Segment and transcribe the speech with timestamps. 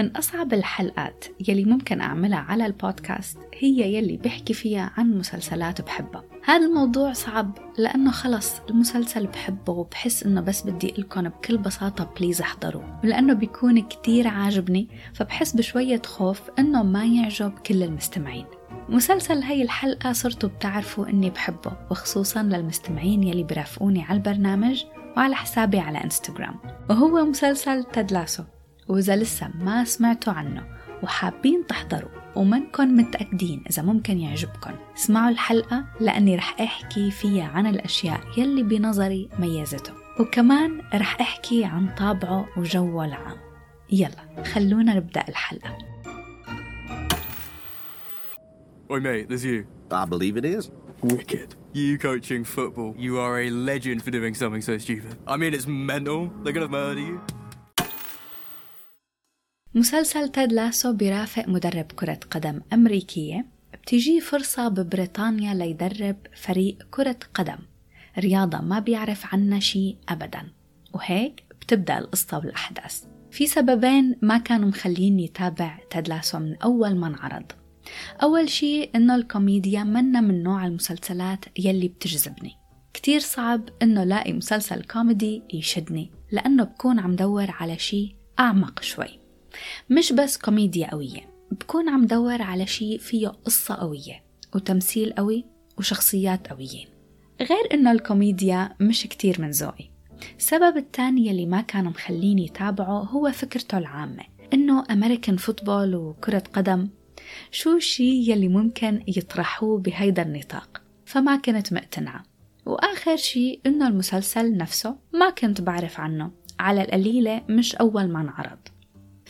[0.00, 6.24] من أصعب الحلقات يلي ممكن أعملها على البودكاست هي يلي بحكي فيها عن مسلسلات بحبها.
[6.44, 12.40] هذا الموضوع صعب لأنه خلص المسلسل بحبه وبحس إنه بس بدي لكم بكل بساطة بليز
[12.40, 18.46] احضروا ولأنه بيكون كتير عاجبني فبحس بشوية خوف إنه ما يعجب كل المستمعين.
[18.88, 24.84] مسلسل هاي الحلقة صرتوا بتعرفوا إني بحبه وخصوصا للمستمعين يلي برافقوني على البرنامج
[25.16, 26.54] وعلى حسابي على انستغرام
[26.90, 28.42] وهو مسلسل تدلاسو.
[28.90, 30.64] وإذا لسه ما سمعتوا عنه
[31.02, 38.20] وحابين تحضروا ومنكن متأكدين إذا ممكن يعجبكم اسمعوا الحلقة لأني رح أحكي فيها عن الأشياء
[38.36, 43.36] يلي بنظري ميزته وكمان رح أحكي عن طابعه وجوه العام
[43.92, 45.78] يلا خلونا نبدأ الحلقة
[48.92, 49.66] Oi, mate, there's you.
[49.92, 50.68] I believe it is.
[51.00, 51.54] Wicked.
[51.72, 52.92] You coaching football.
[52.98, 55.14] You are a legend for doing something so stupid.
[55.28, 56.32] I mean, it's mental.
[56.42, 57.20] They're gonna murder you.
[59.74, 63.46] مسلسل تيد لاسو بيرافق مدرب كرة قدم أمريكية
[63.82, 67.58] بتيجي فرصة ببريطانيا ليدرب فريق كرة قدم.
[68.18, 70.42] رياضة ما بيعرف عنها شيء أبدا.
[70.94, 73.04] وهيك بتبدأ القصة والأحداث.
[73.30, 77.52] في سببين ما كانوا مخليني تابع تيد لاسو من أول ما انعرض.
[78.22, 82.52] أول شيء إنه الكوميديا منا من نوع المسلسلات يلي بتجذبني.
[82.94, 89.19] كتير صعب إنه لاقي مسلسل كوميدي يشدني لأنه بكون عم دور على شيء أعمق شوي.
[89.90, 94.22] مش بس كوميديا قوية بكون عم دور على شيء فيه قصة قوية
[94.54, 95.44] وتمثيل قوي
[95.78, 96.88] وشخصيات قويين
[97.40, 99.90] غير إنه الكوميديا مش كتير من ذوقي.
[100.38, 106.88] السبب الثاني يلي ما كان مخليني تابعه هو فكرته العامة إنه American football وكرة قدم
[107.50, 110.82] شو الشي يلي ممكن يطرحوه بهيدا النطاق.
[111.06, 112.22] فما كنت مقتنعة.
[112.66, 118.58] وآخر شي إنه المسلسل نفسه ما كنت بعرف عنه على القليلة مش أول ما انعرض.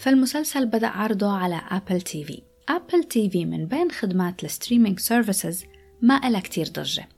[0.01, 5.65] فالمسلسل بدأ عرضه على Apple TV Apple TV من بين خدمات ال streaming services
[6.03, 7.09] ما إلها كتير ضجة.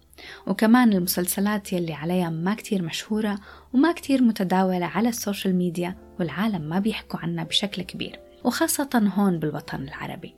[0.46, 3.38] وكمان المسلسلات يلي عليها ما كتير مشهورة
[3.72, 8.20] وما كتير متداولة على ال social media والعالم ما بيحكوا عنها بشكل كبير.
[8.44, 10.34] وخاصة هون بالوطن العربي.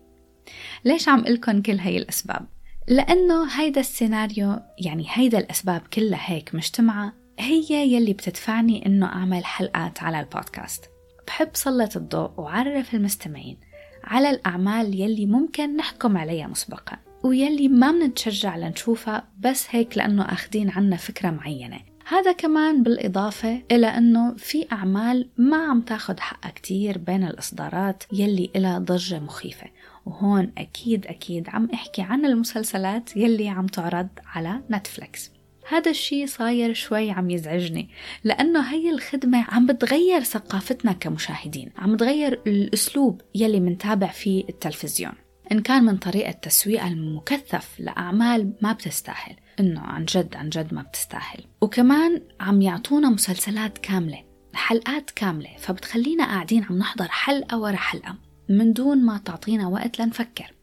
[0.85, 2.47] ليش عم قلكم كل هاي الأسباب؟
[2.89, 10.03] لأنه هيدا السيناريو يعني هيدا الأسباب كلها هيك مجتمعة هي يلي بتدفعني إنه أعمل حلقات
[10.03, 10.94] على البودكاست.
[11.27, 13.57] بحب سلط الضوء وعرف المستمعين
[14.05, 20.71] على الأعمال يلي ممكن نحكم عليها مسبقا ويلي ما منتشجع لنشوفها بس هيك لأنه أخدين
[20.71, 21.81] عنا فكرة معينة.
[22.07, 28.51] هذا كمان بالإضافة إلى أنه في أعمال ما عم تاخد حقها كتير بين الإصدارات يلي
[28.57, 29.67] إلها ضجة مخيفة
[30.07, 35.34] وهون أكيد أكيد عم أحكي عن المسلسلات يلي عم تعرض على نتفليكس.
[35.69, 37.89] هذا الشيء صاير شوي عم يزعجني
[38.25, 45.13] لأنه هي الخدمة عم بتغير ثقافتنا كمشاهدين عم تغير الأسلوب يلي منتابع فيه التلفزيون.
[45.53, 50.83] إن كان من طريقة تسويق المكثف لأعمال ما بتستاهل إنه عن جد عن جد ما
[50.83, 51.45] بتستاهل.
[51.61, 58.15] وكمان عم يعطونا مسلسلات كاملة حلقات كاملة فبتخلينا قاعدين عم نحضر حلقة ورا حلقة
[58.49, 60.55] من دون ما تعطينا وقت لنفكر.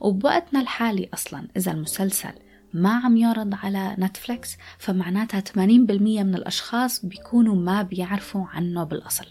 [0.00, 2.32] وبوقتنا الحالي أصلا إذا المسلسل
[2.76, 9.26] ما عم يعرض على نتفليكس فمعناتها 80% من الأشخاص بيكونوا ما بيعرفوا عنه بالأصل.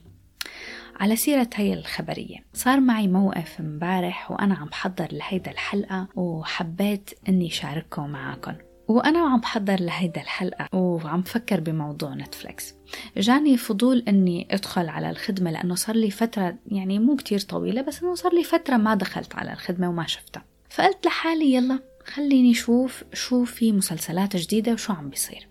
[1.00, 7.50] على سيرة هي الخبرية صار معي موقف مبارح وأنا عم بحضر لهيدا الحلقة وحبيت أني
[7.50, 8.54] شاركه معاكم
[8.88, 12.74] وأنا عم بحضر لهيدا الحلقة وعم فكر بموضوع نتفليكس.
[13.18, 18.04] جاني فضول أني أدخل على الخدمة لأنه صار لي فترة يعني مو كتير طويلة بس
[18.04, 20.44] أنه صار لي فترة ما دخلت على الخدمة وما شفتها.
[20.70, 25.48] فقلت لحالي يلا خليني شوف شو في مسلسلات جديدة وشو عم بيصير.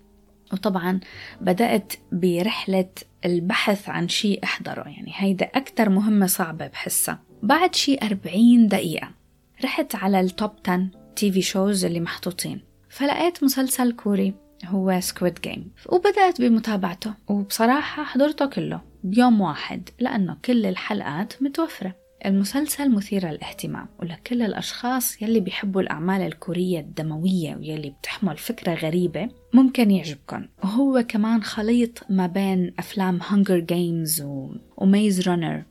[0.53, 0.99] وطبعا
[1.41, 2.89] بدأت برحلة
[3.25, 7.19] البحث عن شيء أحضره يعني هيدا أكتر مهمة صعبة بحسها.
[7.43, 9.11] بعد شيء 40 دقيقة
[9.63, 12.61] رحت على ال top 10 TV shows اللي محطوطين.
[12.89, 14.33] فلقيت مسلسل كوري
[14.65, 21.95] هو Squid Game وبدأت بمتابعته وبصراحة حضرته كله بيوم واحد لأنه كل الحلقات متوفرة.
[22.25, 29.91] المسلسل مثير للاهتمام ولكل الأشخاص يلي بيحبوا الأعمال الكورية الدموية ويلي بتحمل فكرة غريبة ممكن
[29.91, 34.23] يعجبكم وهو كمان خليط ما بين أفلام Hunger Games
[34.77, 35.63] و Maze Runner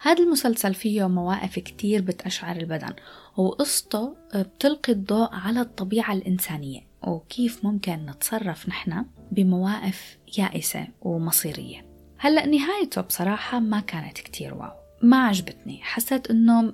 [0.00, 2.94] هذا المسلسل فيه مواقف كتير بتقشعر البدن
[3.36, 11.86] وقصته بتلقي الضوء على الطبيعة الإنسانية وكيف ممكن نتصرف نحن بمواقف يائسة ومصيرية.
[12.18, 14.81] هلأ نهايته بصراحة ما كانت كتير واو.
[15.02, 15.80] ما عجبتني.
[15.82, 16.72] حسيت إنه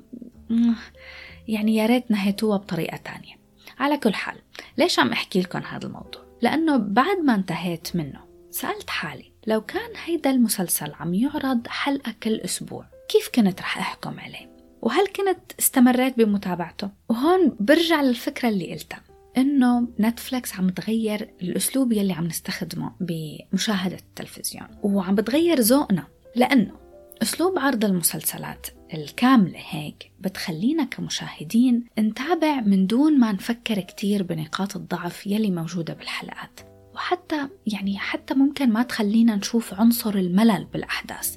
[1.49, 3.39] يعني يا ريت نهيتوها بطريقة تانية.
[3.79, 4.37] على كل حال
[4.79, 8.21] ليش عم أحكي لكم هذا الموضوع؟ لأنه بعد ما انتهيت منه
[8.51, 14.21] سألت حالي لو كان هيدا المسلسل عم يعرض حلقة كل أسبوع كيف كنت رح أحكم
[14.21, 19.01] عليه؟ وهل كنت استمريت بمتابعته؟ وهون برجع للفكرة اللي قلتها
[19.37, 26.07] إنه نتفلكس عم تغير الأسلوب يلي عم نستخدمه بمشاهدة التلفزيون وعم بتغير ذوقنا.
[26.37, 26.88] لأنه
[27.23, 35.27] أسلوب عرض المسلسلات الكاملة هيك بتخلينا كمشاهدين نتابع من دون ما نفكر كتير بنقاط الضعف
[35.27, 36.61] يلي موجودة بالحلقات.
[36.95, 41.37] وحتى يعني حتى ممكن ما تخلينا نشوف عنصر الملل بالأحداث.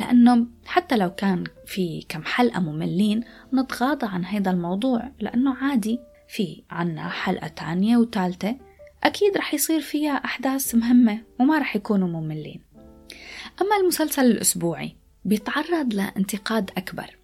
[0.00, 3.24] لأنه حتى لو كان في كم حلقة مملين
[3.54, 5.12] نتغاضى عن هذا الموضوع.
[5.20, 5.98] لأنه عادي
[6.28, 8.56] في عنا حلقة تانية وثالثة
[9.04, 12.60] أكيد رح يصير فيها أحداث مهمة وما رح يكونوا مملين.
[13.60, 17.16] أما المسلسل الأسبوعي بيتعرض لانتقاد أكبر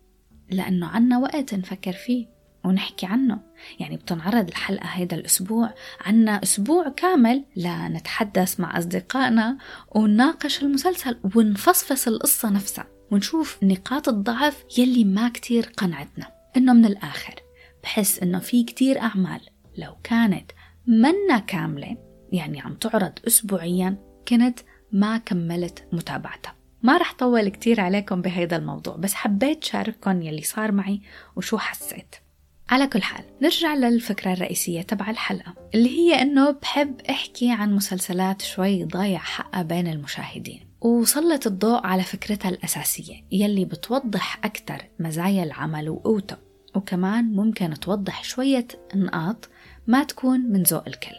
[0.51, 3.41] لأنه عنا وقت نفكر فيه ونحكي عنه.
[3.81, 9.59] يعني بتنعرض الحلقة هيدا الأسبوع عنا أسبوع كامل لنتحدث مع أصدقائنا
[9.95, 16.33] ونناقش المسلسل ونفصفص القصة نفسها ونشوف نقاط الضعف يلي ما كتير قنعتنا.
[16.57, 17.35] إنه من الآخر
[17.83, 19.41] بحس إنه في كتير أعمال
[19.79, 20.53] لو كانت
[20.87, 21.97] منا كاملة
[22.33, 23.97] يعني عم تعرض أسبوعيا
[24.29, 24.59] كنت
[24.93, 26.56] ما كملت متابعتها.
[26.83, 31.01] ما رح طول كتير عليكم بهيدا الموضوع بس حبيت شارككم يلي صار معي
[31.37, 32.15] وشو حسيت.
[32.69, 38.43] على كل حال نرجع للفكرة الرئيسية تبع الحلقة اللي هي إنه بحب أحكي عن مسلسلات
[38.43, 40.61] شوي ضايع حقها بين المشاهدين.
[40.81, 46.37] وسلط الضوء على فكرتها الأساسية يلي بتوضح أكثر مزايا العمل وقوته.
[46.75, 49.49] وكمان ممكن توضح شوية نقاط
[49.87, 51.17] ما تكون من ذوق الكل.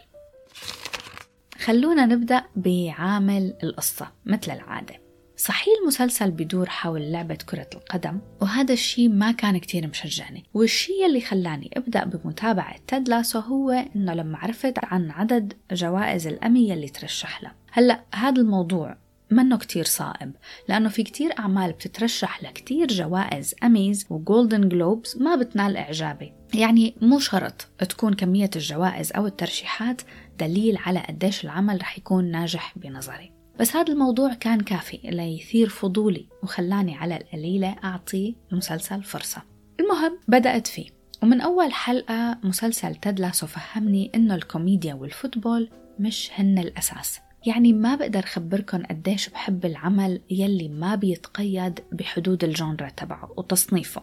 [1.60, 5.07] خلونا نبدأ بعامل القصة مثل العادة.
[5.38, 11.22] صحيح المسلسل بدور حول لعبة كرة القدم وهذا الشيء ما كان كتير مشجعني والشيء اللي
[11.22, 17.44] خلاني أبدأ بمتابعة تيد لاسو هو إنه لما عرفت عن عدد جوائز الأمي اللي ترشح
[17.44, 17.52] له.
[17.72, 18.98] هلأ هذا الموضوع
[19.32, 20.32] منه كتير صائب
[20.70, 26.34] لأنه في كتير أعمال بتترشح لكتير جوائز Emmys و Golden Globes ما بتنال إعجابي.
[26.54, 30.02] يعني مو شرط تكون كمية الجوائز أو الترشيحات
[30.40, 33.37] دليل على قديش العمل رح يكون ناجح بنظري.
[33.60, 35.00] بس هذا الموضوع كان كافي.
[35.04, 39.42] ليثير فضولي وخلاني على القليلة أعطي المسلسل فرصة.
[39.80, 40.88] المهم بدأت فيه.
[41.24, 45.70] ومن أول حلقة مسلسل Ted Lasso فهمني إنه الكوميديا وال football
[46.00, 47.20] مش هن الأساس.
[47.46, 54.02] يعني ما بقدر خبركن قديش بحب العمل يلي ما بيتقيد بحدود الجونرا تبعه وتصنيفه.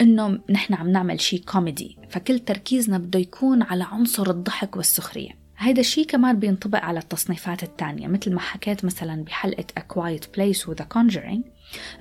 [0.00, 5.41] إنه نحن عم نعمل شيء كوميدي فكل تركيزنا بده يكون على عنصر الضحك والسخرية.
[5.62, 10.68] هيدا الشيء كمان بينطبق على التصنيفات التانية مثل ما حكيت مثلا بحلقة A Quiet Place
[10.68, 11.40] و The Conjuring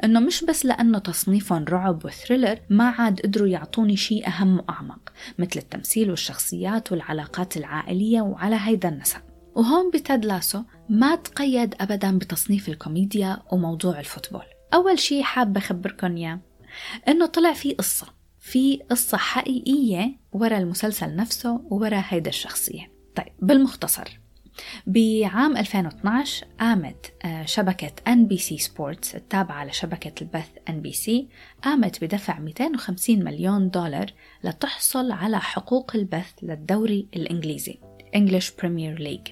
[0.04, 5.60] إنه مش بس لأنه تصنيفهم رعب وثريلر ما عاد قدروا يعطوني شيء أهم وأعمق مثل
[5.60, 9.22] التمثيل والشخصيات والعلاقات العائلية وعلى هيدا النسق
[9.56, 14.46] وهون ب Ted Lasso ما تقيد ابدا بتصنيف الكوميديا وموضوع ال football.
[14.74, 16.40] أول شيء حابة اخبركم إياه
[17.08, 18.08] إنه طلع في قصة
[18.40, 23.01] في قصة حقيقية ورا المسلسل نفسه وورا هيدا الشخصية.
[23.16, 24.20] طيب بالمختصر.
[24.88, 31.28] بعام 2012 قامت آه، شبكة NBC Sports التابعة لشبكة البث NBC
[31.64, 34.14] قامت بدفع 250 مليون دولار
[34.44, 37.80] لتحصل على حقوق البث للدوري الإنجليزي
[38.16, 39.32] English Premier League.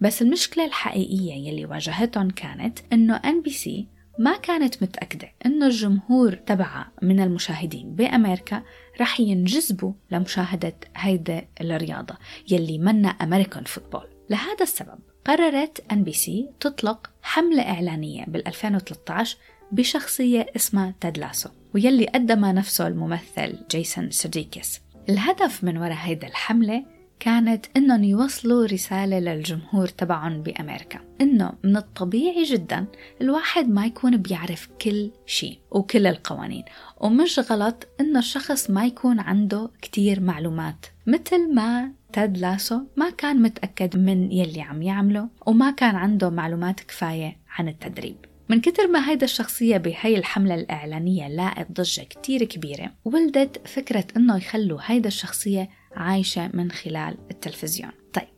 [0.00, 3.88] بس المشكلة الحقيقية يلي واجهتهم كانت إنه NBC
[4.18, 8.62] ما كانت متأكدة إنه الجمهور تبعها من المشاهدين بأمريكا
[9.00, 12.16] رح ينجذبوا لمشاهدة هيدا الرياضة
[12.50, 19.36] يلي منا American football لهذا السبب قررت NBC تطلق حملة إعلانية بال 2013
[19.72, 26.84] بشخصية اسمها تيد لاسو ويلي قدم نفسه الممثل جيسون سوديكس الهدف من وراء هيدا الحملة
[27.20, 31.00] كانت إنهم يوصلوا رسالة للجمهور تبعهم بأمريكا.
[31.20, 32.86] إنه من الطبيعي جدا
[33.20, 36.64] الواحد ما يكون بيعرف كل شيء وكل القوانين.
[37.00, 40.86] ومش غلط إنه الشخص ما يكون عنده كتير معلومات.
[41.06, 46.80] مثل ما تاد لاسو ما كان متأكد من يلي عم يعمله وما كان عنده معلومات
[46.80, 48.16] كفاية عن التدريب.
[48.48, 54.36] من كتر ما هيدا الشخصية بهي الحملة الإعلانية لاقت ضجة كتير كبيرة ولدت فكرة إنه
[54.36, 57.92] يخلوا هيدا الشخصية عايشة من خلال التلفزيون.
[58.12, 58.28] طيب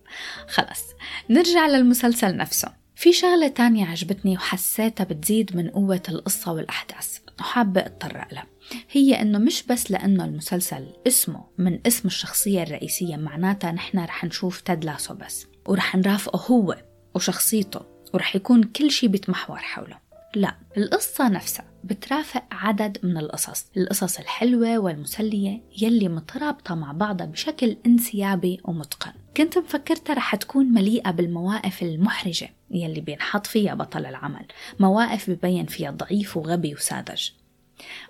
[0.48, 0.82] خلص
[1.30, 2.72] نرجع للمسلسل نفسه.
[2.96, 7.18] في شغلة تانية عجبتني وحسيتها بتزيد من قوة القصة والأحداث.
[7.40, 8.46] وحابة أتطرق لها.
[8.90, 14.60] هي إنه مش بس لأنه المسلسل اسمه من اسم الشخصية الرئيسية معناتها نحن رح نشوف
[14.60, 16.76] تد لاسو بس ورح نرافقه هو
[17.14, 17.80] وشخصيته
[18.14, 19.98] ورح يكون كل شي بيتمحور حوله.
[20.34, 27.76] لا القصة نفسها بترافق عدد من القصص القصص الحلوة والمسلية يلي مترابطة مع بعضها بشكل
[27.86, 29.12] انسيابي ومتقن.
[29.36, 34.46] كنت مفكرتها رح تكون مليئة بالمواقف المحرجة يلي بينحط فيها بطل العمل
[34.80, 37.30] مواقف ببين فيها ضعيف وغبي وساذج.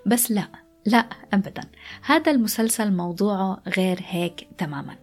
[0.05, 0.47] بس لا
[0.85, 1.63] لا أبدا.
[2.01, 4.95] هذا المسلسل موضوعه غير هيك تماما.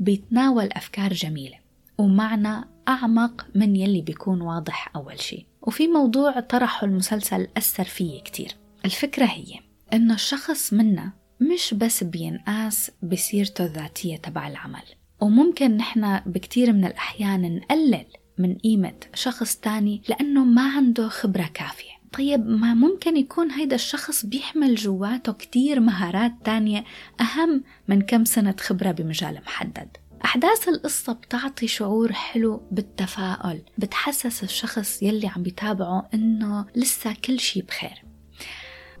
[0.00, 1.58] بيتناول أفكار جميلة
[1.98, 8.56] ومعنى أعمق من يلي بيكون واضح أول شيء وفي موضوع طرحه المسلسل أثر فيه كتير.
[8.84, 9.60] الفكرة هي
[9.92, 14.82] إنه الشخص منا مش بس بينقاس بسيرته الذاتية تبع العمل
[15.20, 18.06] وممكن نحن بكتير من الأحيان نقلل
[18.38, 21.98] من قيمة شخص تاني لأنه ما عنده خبرة كافية.
[22.12, 26.84] طيب ما ممكن يكون هيدا الشخص بيحمل جواته كتير مهارات تانية
[27.20, 29.88] أهم من كم سنة خبرة بمجال محدد؟
[30.24, 37.62] أحداث القصة بتعطي شعور حلو بالتفاؤل بتحسس الشخص يلي عم بيتابعه إنه لسه كل شي
[37.62, 38.04] بخير.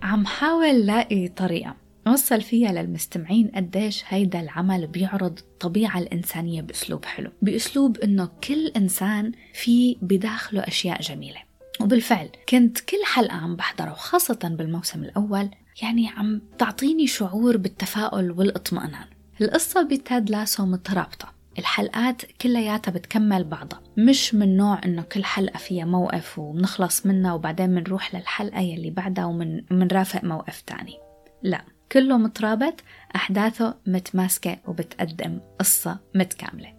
[0.02, 7.30] عم حاول لاقي طريقة نوصل فيها للمستمعين قديش هيدا العمل بيعرض الطبيعة الإنسانية بأسلوب حلو
[7.42, 11.42] بأسلوب إنه كل إنسان في بداخله أشياء جميلة.
[11.80, 15.50] وبالفعل كنت كل حلقة عم بحضرها وخاصة بالموسم الأول
[15.82, 19.17] يعني عم تعطيني شعور بالتفاؤل والإطمئنان.
[19.40, 21.32] القصة بتاد لاسو مترابطة.
[21.58, 23.82] الحلقات كلياتها بتكمل بعضها.
[23.96, 29.24] مش من نوع إنه كل حلقة فيها موقف وبنخلص منها وبعدين بنروح للحلقة يلي بعدها
[29.24, 30.94] ومن منرافق موقف تاني.
[31.42, 32.74] لا كله مترابط
[33.16, 36.74] أحداثه متماسكة وبتقدم قصة متكاملة.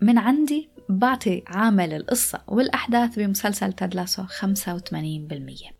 [0.00, 5.72] من عندي بعطي عامل القصة والأحداث بمسلسل تدلاسو 85%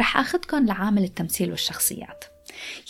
[0.00, 2.24] رح أخذكم لعامل التمثيل والشخصيات.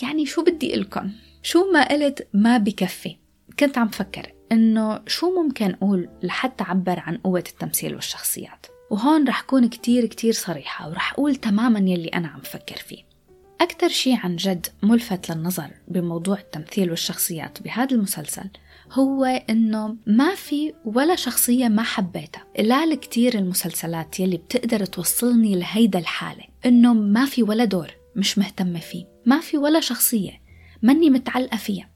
[0.02, 1.10] يعني شو بدي لكم
[1.42, 3.16] شو ما قلت ما بكفي.
[3.58, 8.66] كنت عم فكر إنه شو ممكن أقول لحتى أعبر عن قوة التمثيل والشخصيات.
[8.90, 13.10] وهون رح كون كتير كتير صريحة ورح أقول تماما يلي أنا عم فكر فيه.
[13.60, 18.50] أكثر شيء عن جد ملفت للنظر بموضوع التمثيل والشخصيات بهذا المسلسل
[18.92, 22.44] هو إنه ما في ولا شخصية ما حبيتها.
[22.58, 28.80] لا لكتير المسلسلات يلي بتقدر توصلني لهيدا الحالة إنه ما في ولا دور مش مهتمة
[28.80, 29.04] فيه.
[29.26, 30.39] ما في ولا شخصية.
[30.82, 31.90] ماني متعلقة فيها.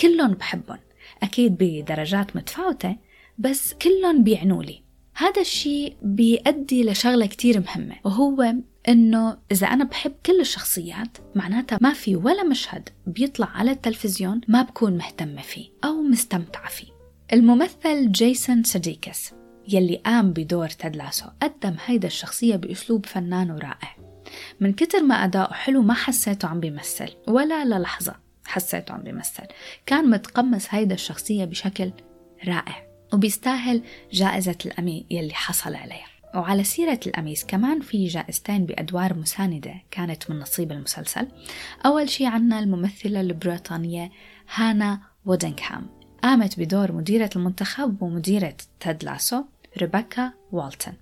[0.00, 0.78] كلهم بحبهم.
[1.22, 2.96] أكيد بدرجات متفاوتة
[3.38, 4.82] بس كلهم بيعنوا لي.
[5.16, 8.54] هذا الشيء بيؤدي لشغلة كتير مهمة وهو
[8.88, 14.62] إنه إذا أنا بحب كل الشخصيات معناتها ما في ولا مشهد بيطلع على التلفزيون ما
[14.62, 16.86] بكون مهتمة فيه أو مستمتعة فيه.
[17.32, 19.32] الممثل جيسون سديكس
[19.68, 23.96] يلي قام بدور تدلاسو قدم هيدا الشخصية بأسلوب فنان ورائع.
[24.60, 28.25] من كتر ما أداؤه حلو ما حسيته عم بيمثل ولا للحظة.
[28.46, 29.46] حسيته عم بيمثل.
[29.86, 31.92] كان متقمص هيدا الشخصية بشكل
[32.46, 36.06] رائع وبيستاهل جائزة الأمي يلي حصل عليها.
[36.34, 41.28] وعلى سيرة الأميز كمان في جائزتين بأدوار مساندة كانت من نصيب المسلسل.
[41.86, 44.10] أول شي عنا الممثلة البريطانية
[44.54, 45.86] هانا وودنغهام
[46.22, 49.44] قامت بدور مديرة المنتخب ومديرة تيد لاسو
[49.78, 50.94] ريبيكا والتون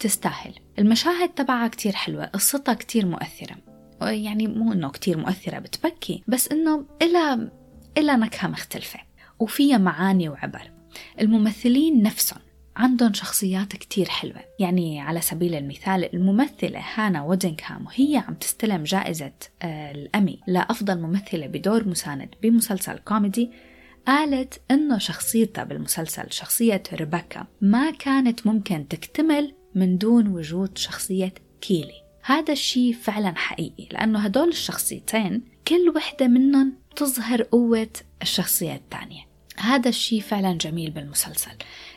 [0.00, 0.54] تستاهل.
[0.78, 3.71] المشاهد تبعها كتير حلوة قصتها كتير مؤثرة.
[4.10, 6.22] يعني مو إنه كتير مؤثرة بتبكي.
[6.28, 7.50] بس إنه إلها
[7.98, 9.00] إلها نكهة مختلفة.
[9.38, 10.70] وفيها معاني وعبر.
[11.20, 12.40] الممثلين نفسهم
[12.76, 14.44] عندهم شخصيات كتير حلوة.
[14.58, 19.32] يعني على سبيل المثال الممثلة هانا وودنغهام وهي عم تستلم جائزة
[19.62, 23.50] آه، الأمي لأفضل ممثلة بدور مساند بمسلسل كوميدي.
[24.06, 32.01] قالت إنه شخصيتها بالمسلسل شخصية ريبيكا ما كانت ممكن تكتمل من دون وجود شخصية كيلي.
[32.24, 37.88] هذا الشيء فعلا حقيقي لأنه هدول الشخصيتين كل وحدة منهم تظهر قوة
[38.22, 39.26] الشخصية الثانية.
[39.56, 41.50] هذا الشيء فعلا جميل بالمسلسل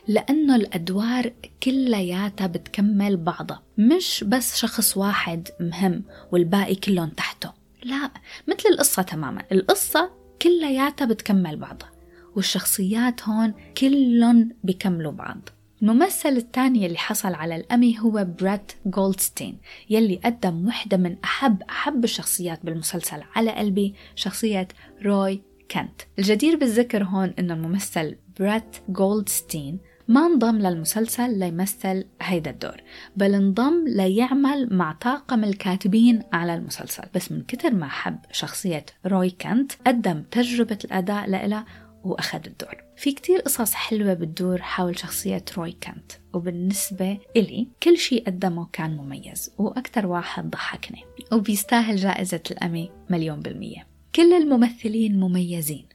[0.08, 7.52] لأنه الأدوار كلياتها بتكمل بعضها مش بس شخص واحد مهم والباقي كلهم تحته.
[7.82, 8.10] لا
[8.48, 10.10] مثل القصة تماما القصة
[10.42, 11.90] كلياتها بتكمل بعضها
[12.36, 15.48] والشخصيات هون كلهم بيكملوا بعض.
[15.86, 19.58] الممثل الثاني اللي حصل على الأمي هو برات جولدستين
[19.90, 24.68] يلي قدم وحدة من أحب أحب الشخصيات بالمسلسل على قلبي شخصية
[25.04, 26.02] روي كانت.
[26.18, 29.78] الجدير بالذكر هون أن الممثل برات جولدستين
[30.08, 32.82] ما انضم للمسلسل ليمثل هيدا الدور
[33.16, 37.04] بل انضم ليعمل مع طاقم الكاتبين على المسلسل.
[37.14, 41.64] بس من كتر ما حب شخصية روي كانت قدم تجربة الأداء لإلها
[42.04, 42.85] وأخذ الدور.
[42.96, 48.96] في كتير قصص حلوة بتدور حول شخصية روي كانت وبالنسبة إلي كل شيء قدمه كان
[48.96, 55.88] مميز وأكثر واحد ضحكني وبيستاهل جائزة الأمي مليون بالمية كل الممثلين مميزين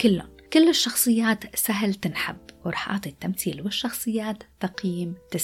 [0.00, 5.38] كلهم كل الشخصيات سهل تنحب ورح أعطي التمثيل والشخصيات تقييم 90%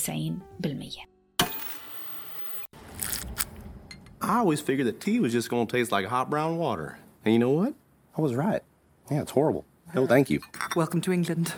[4.23, 6.99] I always figured that tea was just going to taste like hot brown water.
[7.25, 7.75] And you know what?
[8.17, 8.63] I was right.
[9.11, 9.67] Yeah, it's horrible.
[9.95, 10.41] No, thank you.
[10.75, 11.53] Welcome to England.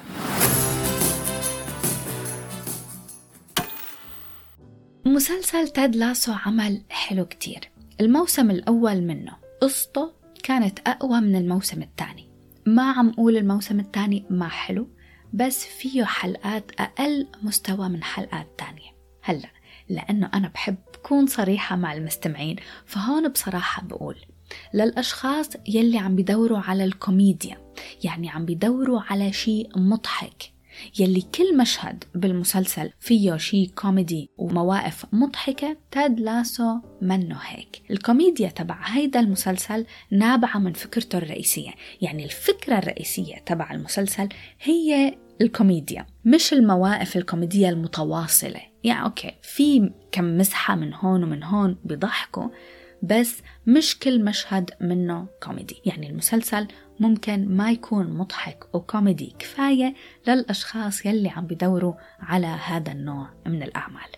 [5.04, 10.12] مسلسل تاد لاسو عمل حلو كتير الموسم الأول منه قصته
[10.42, 12.30] كانت أقوى من الموسم الثاني
[12.66, 14.88] ما عم أقول الموسم الثاني ما حلو
[15.32, 18.90] بس فيه حلقات أقل مستوى من حلقات تانية
[19.22, 19.50] هلأ
[19.88, 24.16] لأنه أنا بحب كون صريحة مع المستمعين فهون بصراحة بقول
[24.74, 27.58] للأشخاص يلي عم بدوروا على الكوميديا
[28.04, 30.56] يعني عم بدوروا على شيء مضحك.
[30.98, 37.82] يلي كل مشهد بالمسلسل فيه شي كوميدي ومواقف مضحكة تاد لاسو منه هيك.
[37.90, 41.70] الكوميديا تبع هيدا المسلسل نابعة من فكرته الرئيسية.
[42.02, 44.28] يعني الفكرة الرئيسية تبع المسلسل
[44.62, 48.60] هي الكوميديا مش المواقف الكوميدية المتواصلة.
[48.84, 52.48] يعني okay في كم مسحة من هون ومن هون بضحكوا
[53.02, 55.82] بس مش كل مشهد منه كوميدي.
[55.84, 56.68] يعني المسلسل
[57.00, 59.94] ممكن ما يكون مضحك وكوميدي كفاية
[60.28, 64.10] للأشخاص يلي عم بدوروا على هذا النوع من الأعمال.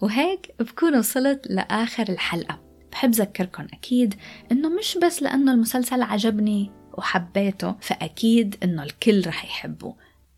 [0.00, 2.60] وهيك بكون وصلت لآخر الحلقة.
[2.92, 4.14] بحب ذكركم أكيد
[4.52, 9.94] إنه مش بس لأنه المسلسل عجبني وحبيته فأكيد إنه الكل رح يحبه.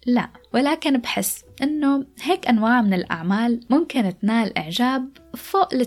[0.06, 5.86] لا ولكن بحس إنه هيك أنواع من الأعمال ممكن تنال إعجاب فوق ال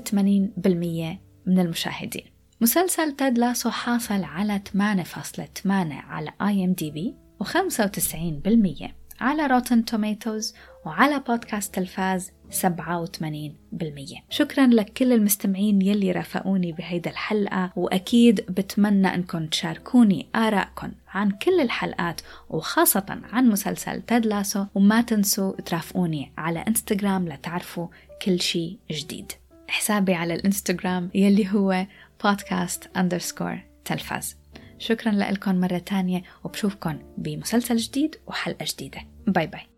[1.18, 2.26] 80% من المشاهدين.
[2.62, 5.68] مسلسل تاد لاسو حاصل على 8.8
[6.10, 10.54] على IMDb و95% على Rotten Tomatoes
[10.86, 12.64] وعلى بودكاست تلفاز 87%
[14.30, 22.22] شكرا لكل المستمعين يلي رافقوني بهيدا الحلقة وأكيد بتمنى أنكم تشاركوني آرائكم عن كل الحلقات
[22.50, 27.88] وخاصة عن مسلسل تاد لاسو وما تنسوا ترافقوني على إنستغرام لتعرفوا
[28.22, 29.32] كل شي جديد.
[29.68, 31.86] حسابي على الانستغرام يلي هو
[32.24, 34.38] بودكاست underscore تلفاز.
[34.80, 39.02] شكرا لكم مرة تانية وبشوفكن بمسلسل جديد وحلقة جديدة.
[39.28, 39.77] bye bye